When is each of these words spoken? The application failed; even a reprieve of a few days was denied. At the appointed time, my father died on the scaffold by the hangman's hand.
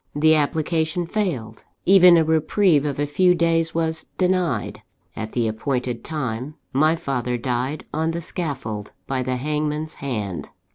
The 0.15 0.33
application 0.33 1.05
failed; 1.05 1.63
even 1.85 2.17
a 2.17 2.23
reprieve 2.23 2.85
of 2.85 2.97
a 2.97 3.05
few 3.05 3.35
days 3.35 3.75
was 3.75 4.07
denied. 4.17 4.81
At 5.15 5.33
the 5.33 5.47
appointed 5.47 6.03
time, 6.03 6.55
my 6.73 6.95
father 6.95 7.37
died 7.37 7.85
on 7.93 8.09
the 8.09 8.21
scaffold 8.23 8.93
by 9.05 9.21
the 9.21 9.35
hangman's 9.35 9.93
hand. 10.01 10.49